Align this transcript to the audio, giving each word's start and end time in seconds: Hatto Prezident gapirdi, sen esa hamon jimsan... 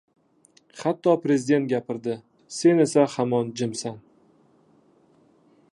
Hatto 0.83 1.11
Prezident 1.25 1.67
gapirdi, 1.73 2.15
sen 2.61 2.83
esa 2.87 3.05
hamon 3.17 3.53
jimsan... 3.61 4.01